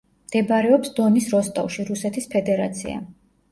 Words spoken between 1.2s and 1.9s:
როსტოვში,